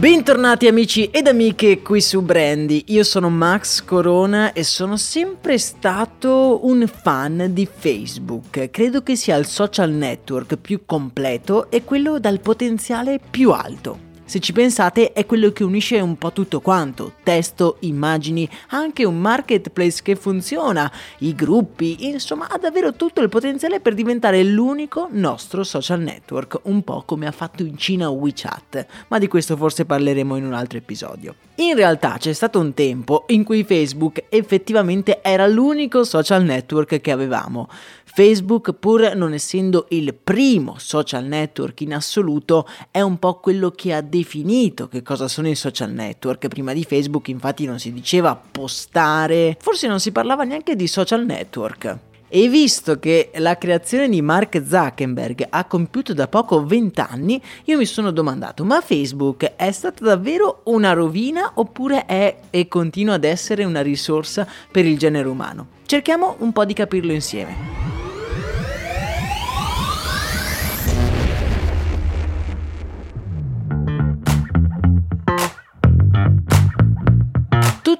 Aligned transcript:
Bentornati 0.00 0.66
amici 0.66 1.10
ed 1.10 1.26
amiche 1.26 1.82
qui 1.82 2.00
su 2.00 2.22
Brandy, 2.22 2.84
io 2.86 3.04
sono 3.04 3.28
Max 3.28 3.84
Corona 3.84 4.54
e 4.54 4.64
sono 4.64 4.96
sempre 4.96 5.58
stato 5.58 6.60
un 6.62 6.86
fan 6.86 7.48
di 7.50 7.68
Facebook. 7.70 8.70
Credo 8.70 9.02
che 9.02 9.14
sia 9.14 9.36
il 9.36 9.44
social 9.44 9.90
network 9.90 10.56
più 10.56 10.86
completo 10.86 11.70
e 11.70 11.84
quello 11.84 12.18
dal 12.18 12.40
potenziale 12.40 13.20
più 13.30 13.52
alto. 13.52 14.08
Se 14.30 14.38
ci 14.38 14.52
pensate 14.52 15.12
è 15.12 15.26
quello 15.26 15.50
che 15.50 15.64
unisce 15.64 15.98
un 15.98 16.16
po' 16.16 16.30
tutto 16.30 16.60
quanto, 16.60 17.14
testo, 17.24 17.78
immagini, 17.80 18.48
anche 18.68 19.04
un 19.04 19.18
marketplace 19.18 20.02
che 20.04 20.14
funziona, 20.14 20.88
i 21.18 21.34
gruppi, 21.34 22.06
insomma 22.06 22.46
ha 22.48 22.56
davvero 22.56 22.94
tutto 22.94 23.22
il 23.22 23.28
potenziale 23.28 23.80
per 23.80 23.92
diventare 23.92 24.44
l'unico 24.44 25.08
nostro 25.10 25.64
social 25.64 25.98
network, 25.98 26.60
un 26.66 26.84
po' 26.84 27.02
come 27.04 27.26
ha 27.26 27.32
fatto 27.32 27.64
in 27.64 27.76
Cina 27.76 28.08
WeChat, 28.08 28.86
ma 29.08 29.18
di 29.18 29.26
questo 29.26 29.56
forse 29.56 29.84
parleremo 29.84 30.36
in 30.36 30.44
un 30.44 30.52
altro 30.52 30.78
episodio. 30.78 31.34
In 31.56 31.74
realtà 31.74 32.16
c'è 32.16 32.32
stato 32.32 32.60
un 32.60 32.72
tempo 32.72 33.24
in 33.30 33.42
cui 33.42 33.64
Facebook 33.64 34.26
effettivamente 34.28 35.20
era 35.22 35.48
l'unico 35.48 36.04
social 36.04 36.44
network 36.44 37.00
che 37.00 37.10
avevamo. 37.10 37.68
Facebook, 38.12 38.72
pur 38.72 39.14
non 39.14 39.32
essendo 39.32 39.86
il 39.90 40.14
primo 40.14 40.74
social 40.78 41.24
network 41.24 41.80
in 41.82 41.94
assoluto, 41.94 42.66
è 42.90 43.00
un 43.00 43.18
po' 43.18 43.38
quello 43.38 43.70
che 43.70 43.94
ha 43.94 44.00
definito 44.00 44.88
che 44.88 45.02
cosa 45.02 45.28
sono 45.28 45.48
i 45.48 45.54
social 45.54 45.92
network. 45.92 46.48
Prima 46.48 46.72
di 46.72 46.82
Facebook 46.84 47.28
infatti 47.28 47.66
non 47.66 47.78
si 47.78 47.92
diceva 47.92 48.34
postare, 48.34 49.56
forse 49.60 49.86
non 49.86 50.00
si 50.00 50.10
parlava 50.10 50.42
neanche 50.42 50.74
di 50.74 50.88
social 50.88 51.24
network. 51.24 51.98
E 52.32 52.48
visto 52.48 52.98
che 52.98 53.30
la 53.36 53.58
creazione 53.58 54.08
di 54.08 54.22
Mark 54.22 54.62
Zuckerberg 54.64 55.46
ha 55.50 55.64
compiuto 55.64 56.14
da 56.14 56.28
poco 56.28 56.64
20 56.64 57.00
anni, 57.00 57.42
io 57.64 57.76
mi 57.76 57.84
sono 57.84 58.12
domandato, 58.12 58.64
ma 58.64 58.80
Facebook 58.80 59.54
è 59.56 59.70
stata 59.72 60.04
davvero 60.04 60.62
una 60.66 60.92
rovina 60.92 61.52
oppure 61.54 62.06
è 62.06 62.36
e 62.50 62.68
continua 62.68 63.14
ad 63.14 63.24
essere 63.24 63.64
una 63.64 63.82
risorsa 63.82 64.46
per 64.70 64.84
il 64.84 64.96
genere 64.96 65.26
umano? 65.26 65.78
Cerchiamo 65.86 66.36
un 66.38 66.52
po' 66.52 66.64
di 66.64 66.72
capirlo 66.72 67.12
insieme. 67.12 67.99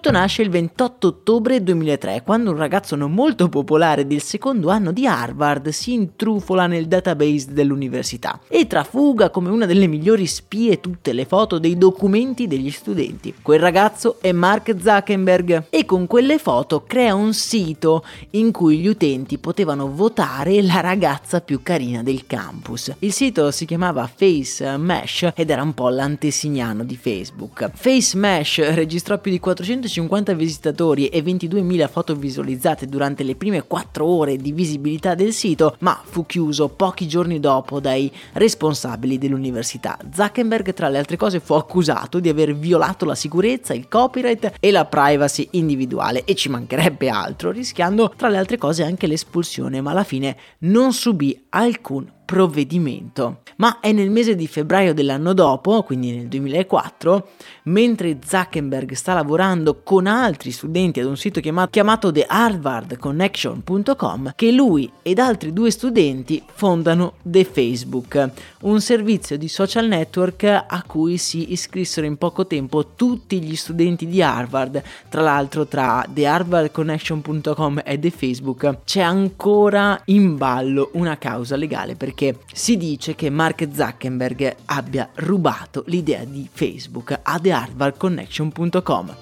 Tutto 0.01 0.17
nasce 0.17 0.41
il 0.41 0.49
28 0.49 1.07
ottobre 1.09 1.63
2003, 1.63 2.23
quando 2.25 2.53
un 2.53 2.57
ragazzo 2.57 2.97
non 2.97 3.13
molto 3.13 3.51
popolare 3.51 4.07
del 4.07 4.23
secondo 4.23 4.71
anno 4.71 4.93
di 4.93 5.07
Harvard 5.07 5.69
si 5.69 5.93
intrufola 5.93 6.67
nel 6.67 6.87
database 6.87 7.53
dell'università 7.53 8.41
e 8.49 8.67
trafuga 8.67 9.29
come 9.29 9.51
una 9.51 9.67
delle 9.67 9.87
migliori 9.87 10.25
spie 10.25 10.81
tutte 10.81 11.13
le 11.13 11.27
foto 11.27 11.59
dei 11.59 11.77
documenti 11.77 12.47
degli 12.47 12.71
studenti. 12.71 13.35
Quel 13.43 13.61
ragazzo 13.61 14.17
è 14.23 14.33
Mark 14.33 14.75
Zuckerberg 14.81 15.65
e 15.69 15.85
con 15.85 16.07
quelle 16.07 16.39
foto 16.39 16.85
crea 16.87 17.15
un 17.15 17.35
sito 17.35 18.03
in 18.31 18.53
cui 18.53 18.79
gli 18.79 18.87
utenti 18.87 19.37
potevano 19.37 19.93
votare 19.93 20.63
la 20.63 20.81
ragazza 20.81 21.43
più 21.43 21.63
carina 21.63 22.03
del 22.03 22.27
campus. 22.27 22.91
Il 23.01 23.13
sito 23.13 23.51
si 23.51 23.67
chiamava 23.67 24.07
Face 24.07 24.79
Mesh 24.79 25.33
ed 25.35 25.51
era 25.51 25.61
un 25.61 25.75
po' 25.75 25.91
l'antesignano 25.91 26.85
di 26.85 26.97
Facebook. 26.97 27.71
Face 27.75 28.17
Mesh 28.17 28.73
registrò 28.73 29.19
più 29.19 29.31
di 29.31 29.39
400 29.39 29.89
150 29.91 30.35
visitatori 30.35 31.09
e 31.09 31.23
22.000 31.23 31.89
foto 31.89 32.15
visualizzate 32.15 32.87
durante 32.87 33.25
le 33.25 33.35
prime 33.35 33.63
4 33.63 34.07
ore 34.07 34.37
di 34.37 34.53
visibilità 34.53 35.15
del 35.15 35.33
sito, 35.33 35.77
ma 35.81 36.01
fu 36.03 36.25
chiuso 36.25 36.69
pochi 36.69 37.09
giorni 37.09 37.41
dopo 37.41 37.81
dai 37.81 38.11
responsabili 38.35 39.19
dell'università. 39.19 39.99
Zuckerberg, 40.13 40.73
tra 40.73 40.89
le 40.89 40.99
altre 40.99 41.17
cose, 41.17 41.41
fu 41.41 41.55
accusato 41.55 42.21
di 42.21 42.29
aver 42.29 42.55
violato 42.55 43.05
la 43.05 43.17
sicurezza, 43.17 43.75
il 43.75 43.89
copyright 43.89 44.53
e 44.61 44.71
la 44.71 44.85
privacy 44.85 45.49
individuale 45.53 46.25
e 46.25 46.35
ci 46.35 46.49
mancherebbe 46.49 47.09
altro, 47.09 47.51
rischiando 47.51 48.13
tra 48.17 48.29
le 48.29 48.39
altre 48.39 48.59
cose 48.59 48.85
anche 48.85 49.09
l'espulsione, 49.09 49.81
ma 49.81 49.91
alla 49.91 50.05
fine 50.05 50.37
non 50.61 50.93
subì 50.93 51.47
alcun 51.51 52.19
provvedimento. 52.31 53.41
Ma 53.57 53.81
è 53.81 53.91
nel 53.91 54.09
mese 54.09 54.37
di 54.37 54.47
febbraio 54.47 54.95
dell'anno 54.95 55.33
dopo, 55.33 55.83
quindi 55.83 56.13
nel 56.13 56.29
2004, 56.29 57.27
mentre 57.65 58.19
Zuckerberg 58.25 58.93
sta 58.93 59.15
lavorando 59.15 59.81
con 59.83 60.07
altri 60.07 60.53
studenti 60.53 61.01
ad 61.01 61.07
un 61.07 61.17
sito 61.17 61.41
chiamato, 61.41 61.71
chiamato 61.71 62.13
TheHarvardConnection.com, 62.13 64.35
che 64.37 64.53
lui 64.53 64.89
ed 65.03 65.19
altri 65.19 65.53
due 65.53 65.73
studenti 65.73 66.41
fondano 66.55 67.15
The 67.23 67.45
Facebook, 67.45 68.31
un 68.61 68.81
servizio 68.81 69.37
di 69.37 69.49
social 69.49 69.89
network 69.89 70.45
a 70.45 70.85
cui 70.87 71.19
si 71.19 71.51
iscrissero 71.51 72.07
in 72.07 72.17
poco 72.17 72.47
tempo 72.47 72.93
tutti 72.95 73.43
gli 73.43 73.57
studenti 73.57 74.07
di 74.07 74.23
Harvard. 74.23 74.81
Tra 75.09 75.23
l'altro 75.23 75.67
tra 75.67 76.07
TheHarvardConnection.com 76.09 77.81
e 77.85 77.99
The 77.99 78.11
Facebook 78.11 78.85
c'è 78.85 79.01
ancora 79.01 80.01
in 80.05 80.37
ballo 80.37 80.91
una 80.93 81.19
causa 81.19 81.57
legale 81.57 81.97
perché 81.97 82.19
perché 82.21 82.41
si 82.53 82.77
dice 82.77 83.15
che 83.15 83.31
Mark 83.31 83.67
Zuckerberg 83.73 84.57
abbia 84.67 85.09
rubato 85.15 85.85
l'idea 85.87 86.23
di 86.25 86.47
Facebook 86.53 87.19
a 87.23 87.41
TheHarvardConnection.com. 87.41 89.17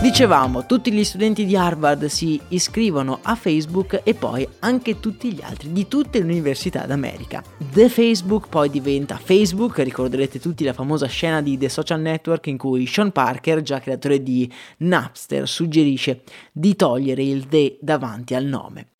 Dicevamo, 0.00 0.64
tutti 0.64 0.90
gli 0.92 1.04
studenti 1.04 1.44
di 1.44 1.56
Harvard 1.56 2.06
si 2.06 2.40
iscrivono 2.48 3.18
a 3.22 3.34
Facebook 3.34 4.00
e 4.04 4.14
poi 4.14 4.48
anche 4.60 5.00
tutti 5.00 5.32
gli 5.32 5.42
altri 5.42 5.72
di 5.72 5.86
tutte 5.88 6.18
le 6.18 6.24
università 6.24 6.86
d'America. 6.86 7.42
The 7.72 7.90
Facebook 7.90 8.48
poi 8.48 8.70
diventa 8.70 9.18
Facebook, 9.18 9.80
ricorderete 9.80 10.38
tutti 10.38 10.64
la 10.64 10.72
famosa 10.72 11.06
scena 11.06 11.42
di 11.42 11.58
The 11.58 11.68
Social 11.68 12.00
Network 12.00 12.46
in 12.46 12.56
cui 12.56 12.86
Sean 12.86 13.10
Parker, 13.10 13.60
già 13.60 13.80
creatore 13.80 14.22
di 14.22 14.50
Napster, 14.78 15.46
suggerisce 15.46 16.22
di 16.52 16.76
togliere 16.76 17.22
il 17.22 17.48
The 17.48 17.78
davanti 17.80 18.34
al 18.34 18.44
nome. 18.44 18.90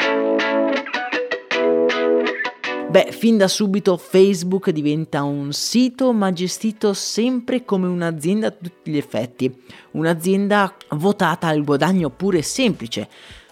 Beh, 2.96 3.12
fin 3.12 3.36
da 3.36 3.46
subito 3.46 3.98
Facebook 3.98 4.70
diventa 4.70 5.22
un 5.22 5.52
sito 5.52 6.14
ma 6.14 6.32
gestito 6.32 6.94
sempre 6.94 7.62
come 7.62 7.86
un'azienda 7.86 8.46
a 8.46 8.50
tutti 8.50 8.90
gli 8.90 8.96
effetti, 8.96 9.54
un'azienda 9.90 10.74
votata 10.92 11.46
al 11.46 11.62
guadagno 11.62 12.08
pure 12.08 12.40
semplice. 12.40 13.06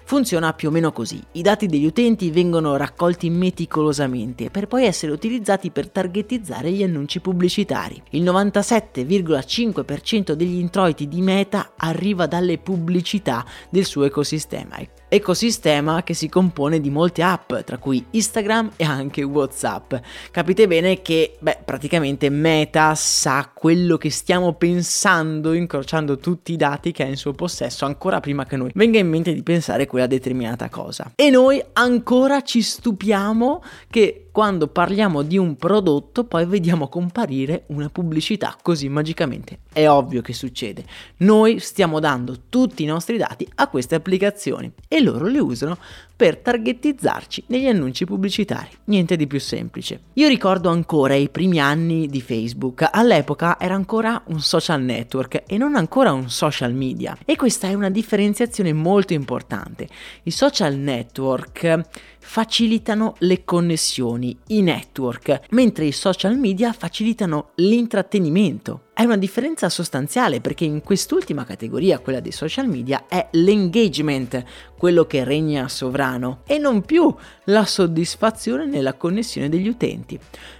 Funziona 0.07 0.55
più 0.55 0.69
o 0.69 0.71
meno 0.71 0.93
così. 0.93 1.23
I 1.33 1.43
dati 1.43 1.67
degli 1.67 1.85
utenti 1.85 2.31
vengono 2.31 2.77
raccolti 2.77 3.29
meticolosamente 3.29 4.49
per 4.49 4.67
poi 4.67 4.87
essere 4.87 5.13
utilizzati 5.13 5.71
per 5.71 5.91
targetizzare 5.91 6.71
gli 6.71 6.83
annunci 6.83 7.21
pubblicitari. 7.21 8.03
Il 8.13 8.23
97,5% 8.23 10.33
degli 10.33 10.59
introiti 10.59 11.07
di 11.07 11.21
Meta 11.21 11.75
arriva 11.77 12.27
dalle 12.27 12.57
pubblicità 12.57 13.45
del 13.69 13.85
suo 13.85 14.05
ecosistema 14.05 14.79
ecosistema 15.15 16.03
che 16.03 16.15
si 16.15 16.29
compone 16.29 16.81
di 16.81 16.91
molte 16.91 17.23
app, 17.23 17.55
tra 17.65 17.79
cui 17.79 18.05
Instagram 18.11 18.73
e 18.77 18.85
anche 18.85 19.23
WhatsApp. 19.23 19.95
Capite 20.31 20.67
bene 20.67 21.03
che, 21.03 21.37
beh, 21.39 21.59
praticamente 21.65 22.29
Meta 22.29 22.95
sa 22.95 23.51
quello 23.53 23.97
che 23.97 24.11
stiamo 24.11 24.55
pensando, 24.55 25.53
incrociando 25.53 26.19
tutti 26.19 26.53
i 26.53 26.57
dati 26.57 26.93
che 26.93 27.05
ha 27.05 27.07
in 27.07 27.17
suo 27.17 27.33
possesso 27.33 27.85
ancora 27.85 28.21
prima 28.21 28.45
che 28.45 28.57
noi 28.57 28.71
venga 28.75 28.99
in 28.99 29.09
mente 29.09 29.33
di 29.33 29.43
pensare 29.43 29.87
quella 29.87 30.07
determinata 30.07 30.69
cosa. 30.69 31.13
E 31.15 31.31
noi 31.31 31.63
ancora 31.73 32.43
ci 32.43 32.63
stupiamo 32.63 33.63
che 33.89 34.24
quando 34.35 34.67
parliamo 34.67 35.23
di 35.23 35.39
un 35.39 35.55
prodotto 35.55 36.25
poi 36.25 36.45
vediamo 36.45 36.89
comparire 36.89 37.67
una 37.67 37.89
pubblicità 37.89 38.57
così 38.61 38.89
magicamente. 38.89 39.61
È 39.73 39.89
ovvio 39.89 40.23
che 40.23 40.33
succede. 40.33 40.85
Noi 41.19 41.61
stiamo 41.61 42.01
dando 42.01 42.37
tutti 42.49 42.83
i 42.83 42.87
nostri 42.87 43.17
dati 43.17 43.49
a 43.55 43.69
queste 43.69 43.95
applicazioni 43.95 44.73
e 44.89 45.01
loro 45.01 45.27
le 45.27 45.39
usano 45.39 45.79
per 46.17 46.39
targetizzarci 46.39 47.45
negli 47.49 47.67
annunci 47.67 48.05
pubblicitari. 48.05 48.71
Niente 48.85 49.17
di 49.17 49.27
più 49.27 49.41
semplice. 49.41 50.01
Io 50.15 50.29
ricordo 50.29 50.69
ancora 50.69 51.15
i 51.15 51.29
primi 51.29 51.59
anni 51.59 52.07
di 52.07 52.21
Facebook. 52.21 52.89
All'epoca 52.91 53.59
era 53.59 53.75
ancora 53.75 54.23
un 54.27 54.41
social 54.41 54.83
network 54.83 55.43
e 55.47 55.59
non 55.59 55.75
ancora 55.75 56.13
un 56.13 56.31
social 56.31 56.73
media. 56.73 57.17
E 57.25 57.37
questa 57.37 57.69
è 57.69 57.75
una 57.75 57.91
differenziazione 57.91 58.73
molto 58.73 59.13
importante. 59.13 59.89
I 60.23 60.31
social 60.31 60.77
network 60.77 61.81
facilitano 62.19 63.17
le 63.19 63.45
connessioni, 63.45 64.37
i 64.49 64.63
network, 64.63 65.41
mentre 65.51 65.85
i 65.85 65.93
social 65.93 66.39
media 66.39 66.73
facilitano 66.73 67.51
l'intrattenimento. 67.57 68.84
È 68.97 69.03
una 69.03 69.17
differenza 69.17 69.69
sostanziale 69.71 70.41
perché 70.41 70.65
in 70.65 70.81
quest'ultima 70.81 71.45
categoria, 71.45 71.99
quella 71.99 72.21
dei 72.21 72.31
social 72.31 72.69
media, 72.69 73.07
è 73.09 73.27
l'engagement 73.33 74.45
quello 74.79 75.05
che 75.05 75.25
regna 75.25 75.67
sovrano 75.67 76.43
e 76.47 76.59
non 76.59 76.83
più 76.83 77.13
la 77.45 77.65
soddisfazione 77.65 78.67
nella 78.67 78.95
connessione 78.95 79.49
degli 79.49 79.67
utenti. 79.67 80.17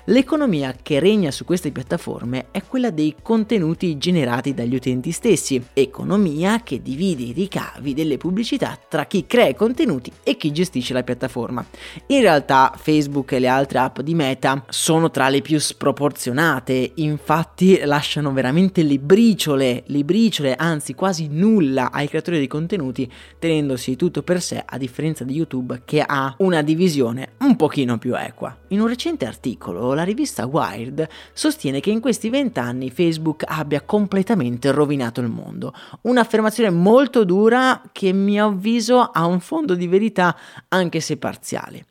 L'economia 0.07 0.75
che 0.83 0.99
regna 0.99 1.31
su 1.31 1.45
queste 1.45 1.71
piattaforme 1.71 2.47
è 2.51 2.63
quella 2.65 2.91
dei 2.91 3.15
contenuti 3.23 3.99
generati 3.99 4.53
dagli 4.53 4.75
utenti 4.75 5.13
stessi, 5.13 5.65
economia 5.73 6.63
che 6.65 6.83
divide 6.83 7.23
i 7.23 7.33
ricavi 7.33 7.95
delle 7.95 8.17
pubblicità 8.17 8.77
tra 8.89 9.05
chi 9.05 9.27
crea 9.27 9.47
i 9.49 9.55
contenuti 9.55 10.11
e 10.25 10.37
chi 10.37 10.51
gestisce 10.51 10.93
la 10.93 11.05
piattaforma. 11.05 11.65
In 12.07 12.21
realtà 12.21 12.75
Facebook 12.77 13.31
e 13.33 13.39
le 13.39 13.49
altre 13.49 13.79
app 13.79 14.01
di 14.01 14.15
Meta 14.15 14.65
sono 14.71 15.11
tra 15.11 15.29
le 15.29 15.41
più 15.41 15.61
sproporzionate, 15.61 16.93
infatti 16.97 17.81
lasciano 17.85 18.24
veramente 18.33 18.83
le 18.83 18.99
briciole, 18.99 19.83
le 19.87 20.05
briciole, 20.05 20.55
anzi 20.55 20.95
quasi 20.95 21.29
nulla 21.31 21.91
ai 21.91 22.09
creatori 22.09 22.39
di 22.39 22.47
contenuti, 22.47 23.11
tenendosi 23.39 23.97
tutto 23.97 24.23
per 24.23 24.41
sé 24.41 24.63
a 24.65 24.79
differenza 24.79 25.25
di 25.25 25.35
YouTube 25.35 25.83
che 25.85 26.01
ha 26.01 26.35
una 26.39 26.63
divisione 26.63 27.33
un 27.39 27.57
pochino 27.57 27.99
più 27.99 28.17
equa. 28.17 28.57
In 28.69 28.81
un 28.81 28.87
recente 28.87 29.27
articolo 29.27 29.95
la 29.95 30.03
rivista 30.05 30.47
Wired 30.47 31.07
sostiene 31.33 31.81
che 31.81 31.91
in 31.91 32.01
questi 32.01 32.31
vent'anni 32.31 32.91
Facebook 32.91 33.45
abbia 33.47 33.83
completamente 33.83 34.71
rovinato 34.73 35.21
il 35.21 35.29
mondo. 35.29 35.73
Un'affermazione 36.03 36.71
molto 36.71 37.25
dura 37.25 37.83
che 37.93 38.09
a 38.09 38.15
mio 38.15 38.47
avviso 38.47 39.01
ha 39.01 39.27
un 39.27 39.41
fondo 39.41 39.75
di 39.75 39.87
verità 39.87 40.37
anche 40.69 41.01
se 41.01 41.17
parziale. 41.17 41.87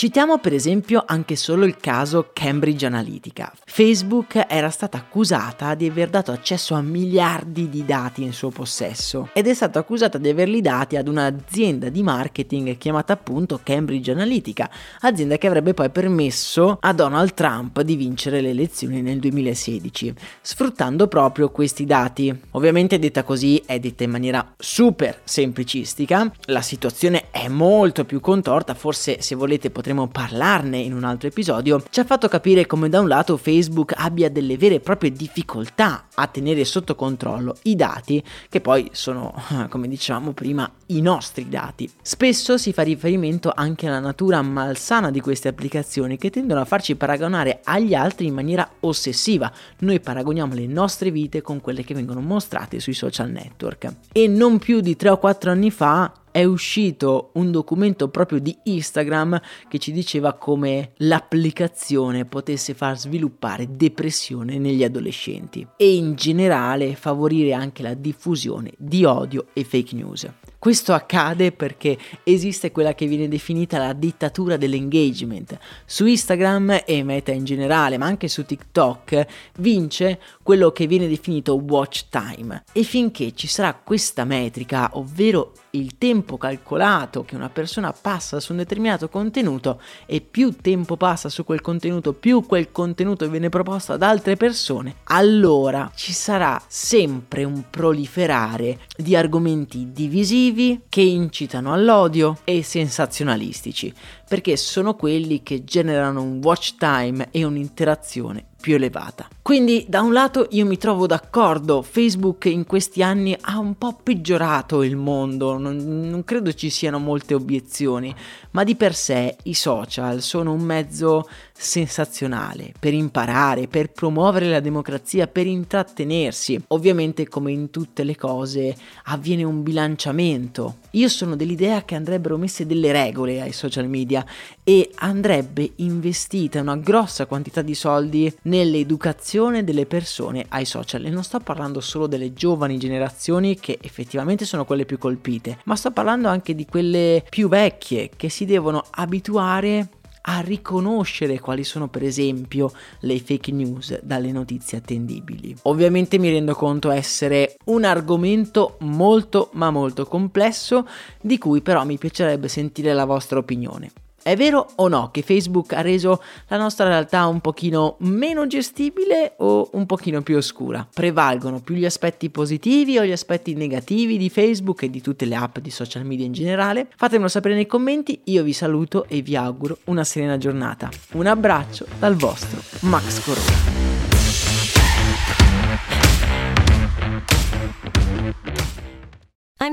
Citiamo 0.00 0.38
per 0.38 0.54
esempio 0.54 1.04
anche 1.06 1.36
solo 1.36 1.66
il 1.66 1.76
caso 1.76 2.30
Cambridge 2.32 2.86
Analytica. 2.86 3.52
Facebook 3.66 4.46
era 4.48 4.70
stata 4.70 4.96
accusata 4.96 5.74
di 5.74 5.86
aver 5.86 6.08
dato 6.08 6.32
accesso 6.32 6.72
a 6.74 6.80
miliardi 6.80 7.68
di 7.68 7.84
dati 7.84 8.22
in 8.22 8.32
suo 8.32 8.48
possesso 8.48 9.28
ed 9.34 9.46
è 9.46 9.52
stata 9.52 9.78
accusata 9.78 10.16
di 10.16 10.30
averli 10.30 10.62
dati 10.62 10.96
ad 10.96 11.06
un'azienda 11.06 11.90
di 11.90 12.02
marketing 12.02 12.78
chiamata 12.78 13.12
appunto 13.12 13.60
Cambridge 13.62 14.10
Analytica, 14.10 14.70
azienda 15.00 15.36
che 15.36 15.46
avrebbe 15.46 15.74
poi 15.74 15.90
permesso 15.90 16.78
a 16.80 16.94
Donald 16.94 17.34
Trump 17.34 17.82
di 17.82 17.96
vincere 17.96 18.40
le 18.40 18.48
elezioni 18.48 19.02
nel 19.02 19.18
2016, 19.18 20.14
sfruttando 20.40 21.08
proprio 21.08 21.50
questi 21.50 21.84
dati. 21.84 22.34
Ovviamente 22.52 22.98
detta 22.98 23.22
così 23.22 23.62
è 23.66 23.78
detta 23.78 24.04
in 24.04 24.12
maniera 24.12 24.54
super 24.56 25.20
semplicistica, 25.24 26.32
la 26.46 26.62
situazione 26.62 27.24
è 27.30 27.48
molto 27.48 28.06
più 28.06 28.20
contorta, 28.20 28.72
forse 28.72 29.20
se 29.20 29.34
volete 29.34 29.68
potete 29.68 29.88
potremo 29.90 30.06
parlarne 30.06 30.78
in 30.78 30.94
un 30.94 31.02
altro 31.02 31.26
episodio, 31.26 31.82
ci 31.90 31.98
ha 31.98 32.04
fatto 32.04 32.28
capire 32.28 32.66
come 32.66 32.88
da 32.88 33.00
un 33.00 33.08
lato 33.08 33.36
Facebook 33.36 33.92
abbia 33.96 34.30
delle 34.30 34.56
vere 34.56 34.76
e 34.76 34.80
proprie 34.80 35.10
difficoltà 35.10 36.04
a 36.14 36.26
tenere 36.28 36.64
sotto 36.64 36.94
controllo 36.94 37.56
i 37.62 37.74
dati, 37.74 38.22
che 38.48 38.60
poi 38.60 38.88
sono, 38.92 39.34
come 39.68 39.88
dicevamo 39.88 40.32
prima, 40.32 40.70
i 40.86 41.00
nostri 41.00 41.48
dati. 41.48 41.90
Spesso 42.02 42.56
si 42.56 42.72
fa 42.72 42.82
riferimento 42.82 43.52
anche 43.52 43.88
alla 43.88 43.98
natura 43.98 44.40
malsana 44.42 45.10
di 45.10 45.20
queste 45.20 45.48
applicazioni 45.48 46.16
che 46.16 46.30
tendono 46.30 46.60
a 46.60 46.64
farci 46.64 46.94
paragonare 46.94 47.60
agli 47.64 47.94
altri 47.94 48.26
in 48.26 48.34
maniera 48.34 48.68
ossessiva. 48.80 49.50
Noi 49.78 49.98
paragoniamo 49.98 50.54
le 50.54 50.66
nostre 50.66 51.10
vite 51.10 51.42
con 51.42 51.60
quelle 51.60 51.82
che 51.82 51.94
vengono 51.94 52.20
mostrate 52.20 52.78
sui 52.78 52.94
social 52.94 53.30
network. 53.30 53.92
E 54.12 54.28
non 54.28 54.58
più 54.58 54.80
di 54.80 54.94
3 54.94 55.10
o 55.10 55.18
4 55.18 55.50
anni 55.50 55.70
fa 55.72 56.12
è 56.30 56.44
uscito 56.44 57.30
un 57.34 57.50
documento 57.50 58.08
proprio 58.08 58.38
di 58.38 58.56
Instagram 58.64 59.40
che 59.68 59.78
ci 59.78 59.92
diceva 59.92 60.34
come 60.34 60.92
l'applicazione 60.98 62.24
potesse 62.24 62.74
far 62.74 62.98
sviluppare 62.98 63.76
depressione 63.76 64.58
negli 64.58 64.84
adolescenti 64.84 65.66
e 65.76 65.94
in 65.94 66.14
generale 66.14 66.94
favorire 66.94 67.52
anche 67.52 67.82
la 67.82 67.94
diffusione 67.94 68.72
di 68.76 69.04
odio 69.04 69.46
e 69.52 69.64
fake 69.64 69.94
news. 69.94 70.28
Questo 70.60 70.92
accade 70.92 71.52
perché 71.52 71.96
esiste 72.22 72.70
quella 72.70 72.94
che 72.94 73.06
viene 73.06 73.28
definita 73.28 73.78
la 73.78 73.94
dittatura 73.94 74.58
dell'engagement. 74.58 75.58
Su 75.86 76.04
Instagram 76.04 76.82
e 76.84 77.02
Meta 77.02 77.32
in 77.32 77.44
generale, 77.44 77.96
ma 77.96 78.04
anche 78.04 78.28
su 78.28 78.44
TikTok, 78.44 79.26
vince 79.58 80.20
quello 80.42 80.70
che 80.70 80.86
viene 80.86 81.08
definito 81.08 81.54
watch 81.54 82.08
time. 82.10 82.64
E 82.74 82.82
finché 82.82 83.32
ci 83.34 83.46
sarà 83.46 83.72
questa 83.72 84.24
metrica, 84.24 84.90
ovvero 84.98 85.54
il 85.72 85.98
tempo 85.98 86.36
calcolato 86.36 87.24
che 87.24 87.36
una 87.36 87.48
persona 87.48 87.92
passa 87.92 88.40
su 88.40 88.52
un 88.52 88.58
determinato 88.58 89.08
contenuto 89.08 89.80
e 90.06 90.20
più 90.20 90.56
tempo 90.60 90.96
passa 90.96 91.28
su 91.28 91.44
quel 91.44 91.60
contenuto, 91.60 92.12
più 92.12 92.44
quel 92.46 92.72
contenuto 92.72 93.28
viene 93.28 93.48
proposto 93.48 93.92
ad 93.92 94.02
altre 94.02 94.36
persone, 94.36 94.96
allora 95.04 95.90
ci 95.94 96.12
sarà 96.12 96.60
sempre 96.66 97.44
un 97.44 97.64
proliferare 97.70 98.80
di 98.96 99.14
argomenti 99.14 99.92
divisivi 99.92 100.82
che 100.88 101.02
incitano 101.02 101.72
all'odio 101.72 102.38
e 102.44 102.62
sensazionalistici, 102.62 103.92
perché 104.30 104.56
sono 104.56 104.94
quelli 104.94 105.42
che 105.42 105.64
generano 105.64 106.22
un 106.22 106.38
watch 106.40 106.76
time 106.76 107.26
e 107.32 107.42
un'interazione 107.42 108.44
più 108.60 108.74
elevata. 108.74 109.28
Quindi 109.42 109.86
da 109.88 110.02
un 110.02 110.12
lato 110.12 110.46
io 110.50 110.66
mi 110.66 110.76
trovo 110.76 111.06
d'accordo, 111.06 111.82
Facebook 111.82 112.44
in 112.44 112.66
questi 112.66 113.02
anni 113.02 113.36
ha 113.40 113.58
un 113.58 113.76
po' 113.76 113.98
peggiorato 114.00 114.82
il 114.84 114.96
mondo, 114.96 115.58
non, 115.58 115.76
non, 115.76 116.22
credo 116.24 116.52
ci 116.52 116.70
siano 116.70 116.98
molte 116.98 117.34
obiezioni, 117.34 118.14
ma 118.52 118.62
di 118.62 118.76
per 118.76 118.94
sé 118.94 119.36
i 119.44 119.54
social 119.54 120.20
sono 120.20 120.52
un 120.52 120.60
mezzo 120.60 121.26
sensazionale 121.52 122.72
per 122.78 122.94
imparare, 122.94 123.66
per 123.66 123.90
promuovere 123.90 124.48
la 124.48 124.60
democrazia, 124.60 125.26
per 125.26 125.46
intrattenersi. 125.46 126.62
Ovviamente 126.68 127.28
come 127.28 127.50
in 127.50 127.70
tutte 127.70 128.04
le 128.04 128.14
cose 128.14 128.76
avviene 129.04 129.42
un 129.42 129.62
bilanciamento. 129.62 130.76
Io 130.92 131.08
sono 131.08 131.34
dell'idea 131.34 131.84
che 131.84 131.94
andrebbero 131.96 132.36
messe 132.36 132.66
delle 132.66 132.92
regole 132.92 133.40
ai 133.40 133.52
social 133.52 133.88
media 133.88 134.19
e 134.62 134.90
andrebbe 134.96 135.72
investita 135.76 136.60
una 136.60 136.76
grossa 136.76 137.26
quantità 137.26 137.62
di 137.62 137.74
soldi 137.74 138.32
nell'educazione 138.42 139.64
delle 139.64 139.86
persone 139.86 140.46
ai 140.48 140.64
social 140.64 141.04
e 141.04 141.10
non 141.10 141.24
sto 141.24 141.40
parlando 141.40 141.80
solo 141.80 142.06
delle 142.06 142.32
giovani 142.32 142.78
generazioni 142.78 143.58
che 143.58 143.78
effettivamente 143.80 144.44
sono 144.44 144.64
quelle 144.64 144.84
più 144.84 144.98
colpite, 144.98 145.58
ma 145.64 145.76
sto 145.76 145.90
parlando 145.90 146.28
anche 146.28 146.54
di 146.54 146.66
quelle 146.66 147.24
più 147.28 147.48
vecchie 147.48 148.10
che 148.16 148.28
si 148.28 148.44
devono 148.44 148.84
abituare 148.90 149.88
a 150.22 150.40
riconoscere 150.40 151.40
quali 151.40 151.64
sono 151.64 151.88
per 151.88 152.02
esempio 152.02 152.72
le 153.00 153.18
fake 153.18 153.52
news 153.52 154.00
dalle 154.02 154.32
notizie 154.32 154.78
attendibili. 154.78 155.56
Ovviamente 155.62 156.18
mi 156.18 156.30
rendo 156.30 156.54
conto 156.54 156.90
essere 156.90 157.56
un 157.66 157.84
argomento 157.84 158.76
molto 158.80 159.50
ma 159.52 159.70
molto 159.70 160.04
complesso 160.06 160.86
di 161.20 161.38
cui 161.38 161.62
però 161.62 161.84
mi 161.84 161.98
piacerebbe 161.98 162.48
sentire 162.48 162.92
la 162.92 163.04
vostra 163.04 163.38
opinione. 163.38 163.90
È 164.22 164.36
vero 164.36 164.68
o 164.76 164.88
no 164.88 165.10
che 165.10 165.22
Facebook 165.22 165.72
ha 165.72 165.80
reso 165.80 166.22
la 166.48 166.58
nostra 166.58 166.86
realtà 166.88 167.26
un 167.26 167.40
pochino 167.40 167.96
meno 168.00 168.46
gestibile 168.46 169.34
o 169.38 169.70
un 169.72 169.86
pochino 169.86 170.20
più 170.20 170.36
oscura? 170.36 170.86
Prevalgono 170.92 171.60
più 171.60 171.74
gli 171.74 171.86
aspetti 171.86 172.28
positivi 172.28 172.98
o 172.98 173.04
gli 173.04 173.12
aspetti 173.12 173.54
negativi 173.54 174.18
di 174.18 174.28
Facebook 174.28 174.82
e 174.82 174.90
di 174.90 175.00
tutte 175.00 175.24
le 175.24 175.36
app 175.36 175.58
di 175.58 175.70
social 175.70 176.04
media 176.04 176.26
in 176.26 176.32
generale? 176.32 176.88
Fatemelo 176.94 177.28
sapere 177.28 177.54
nei 177.54 177.66
commenti, 177.66 178.20
io 178.24 178.42
vi 178.42 178.52
saluto 178.52 179.06
e 179.08 179.22
vi 179.22 179.36
auguro 179.36 179.78
una 179.84 180.04
serena 180.04 180.36
giornata. 180.36 180.90
Un 181.12 181.26
abbraccio 181.26 181.86
dal 181.98 182.14
vostro 182.14 182.60
Max 182.80 183.24
Corona. 183.24 183.69